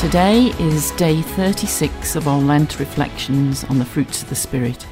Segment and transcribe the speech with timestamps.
[0.00, 4.86] Today is day 36 of our Lent reflections on the fruits of the Spirit.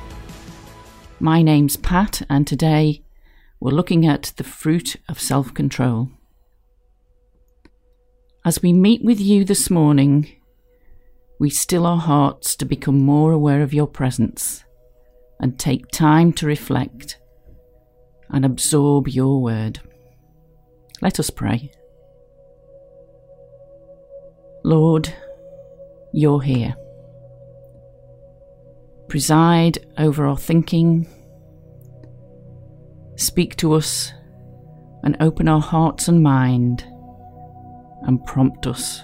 [1.18, 3.02] My name's Pat, and today
[3.58, 6.10] we're looking at the fruit of self control.
[8.44, 10.30] As we meet with you this morning,
[11.40, 14.62] we still our hearts to become more aware of your presence
[15.40, 17.18] and take time to reflect
[18.28, 19.80] and absorb your word.
[21.00, 21.72] Let us pray.
[24.68, 25.10] Lord,
[26.12, 26.76] you're here.
[29.08, 31.08] Preside over our thinking,
[33.16, 34.12] speak to us,
[35.04, 36.82] and open our hearts and mind,
[38.02, 39.00] and prompt us.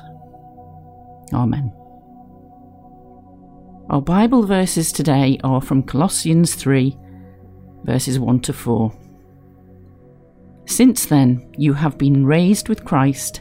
[1.32, 1.72] Amen.
[3.88, 6.94] Our Bible verses today are from Colossians 3,
[7.84, 8.92] verses 1 to 4.
[10.66, 13.40] Since then, you have been raised with Christ.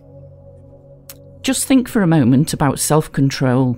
[1.51, 3.73] Just think for a moment about self control.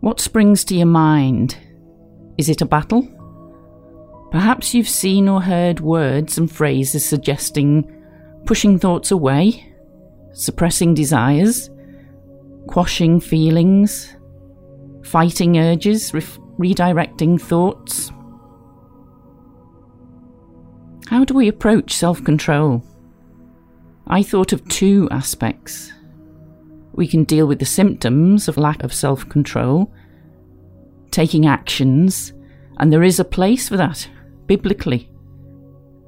[0.00, 1.54] What springs to your mind?
[2.38, 3.06] Is it a battle?
[4.30, 7.84] Perhaps you've seen or heard words and phrases suggesting
[8.46, 9.70] pushing thoughts away,
[10.32, 11.68] suppressing desires,
[12.68, 14.16] quashing feelings,
[15.04, 16.22] fighting urges, re-
[16.58, 18.10] redirecting thoughts.
[21.08, 22.82] How do we approach self control?
[24.10, 25.92] I thought of two aspects.
[26.92, 29.92] We can deal with the symptoms of lack of self control,
[31.10, 32.32] taking actions,
[32.78, 34.08] and there is a place for that,
[34.46, 35.10] biblically.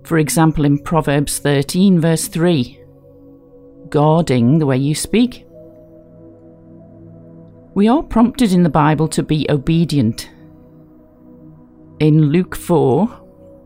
[0.04, 2.82] For example, in Proverbs 13, verse 3,
[3.90, 5.46] guarding the way you speak.
[7.74, 10.30] We are prompted in the Bible to be obedient.
[12.00, 13.06] In Luke 4,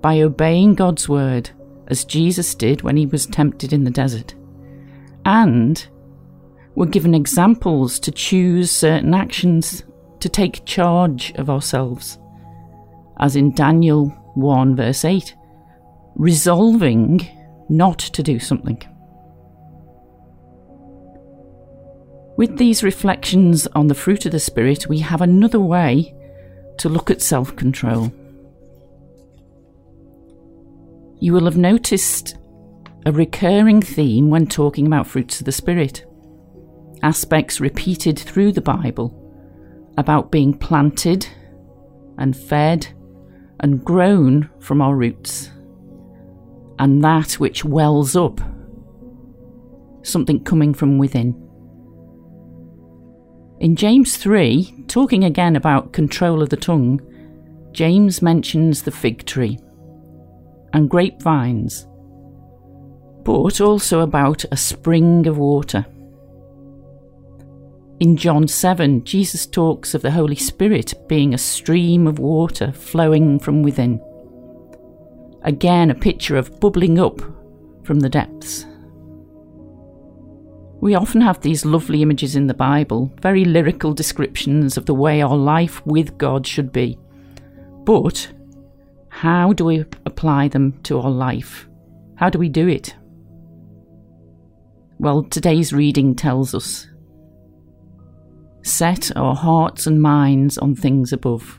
[0.03, 1.51] by obeying God's word,
[1.89, 4.35] as Jesus did when he was tempted in the desert.
[5.25, 5.87] And
[6.75, 9.85] we're given examples to choose certain actions
[10.21, 12.19] to take charge of ourselves,
[13.21, 15.35] as in Daniel 1, verse 8,
[16.17, 17.27] resolving
[17.69, 18.83] not to do something.
[22.37, 26.15] With these reflections on the fruit of the Spirit, we have another way
[26.79, 28.13] to look at self control.
[31.21, 32.37] You will have noticed
[33.07, 36.05] a recurring theme when talking about fruits of the Spirit.
[37.03, 39.21] Aspects repeated through the Bible
[39.97, 41.27] about being planted
[42.19, 42.89] and fed
[43.61, 45.51] and grown from our roots,
[46.79, 48.41] and that which wells up,
[50.03, 51.41] something coming from within.
[53.61, 57.01] In James 3, talking again about control of the tongue,
[57.73, 59.59] James mentions the fig tree
[60.75, 61.87] and grapevines,
[63.23, 65.87] but also about a spring of water.
[68.01, 73.39] In John 7, Jesus talks of the Holy Spirit being a stream of water flowing
[73.39, 74.01] from within.
[75.43, 77.21] Again, a picture of bubbling up
[77.85, 78.67] from the depths.
[80.81, 85.23] We often have these lovely images in the Bible, very lyrical descriptions of the way
[85.23, 86.99] our life with God should be.
[87.85, 88.29] But
[89.25, 91.67] how do we apply them to our life?
[92.17, 92.95] How do we do it?
[94.99, 96.87] Well, today's reading tells us
[98.63, 101.59] set our hearts and minds on things above.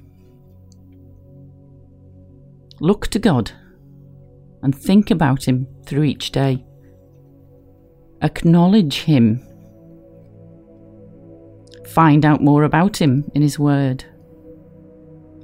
[2.82, 3.52] Look to God
[4.62, 6.64] and think about Him through each day.
[8.22, 9.42] Acknowledge Him.
[11.88, 14.06] Find out more about Him in His Word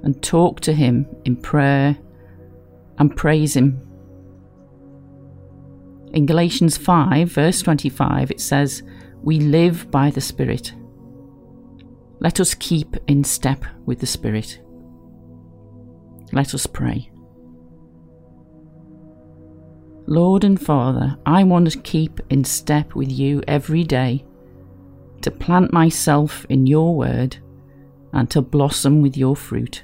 [0.03, 1.97] and talk to Him in prayer
[2.97, 3.81] and praise Him.
[6.13, 8.83] In Galatians 5, verse 25, it says,
[9.23, 10.73] We live by the Spirit.
[12.19, 14.59] Let us keep in step with the Spirit.
[16.33, 17.11] Let us pray.
[20.05, 24.25] Lord and Father, I want to keep in step with you every day,
[25.21, 27.37] to plant myself in your word,
[28.11, 29.83] and to blossom with your fruit.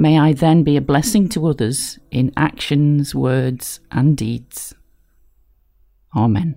[0.00, 4.72] May I then be a blessing to others in actions, words, and deeds.
[6.14, 6.54] Amen.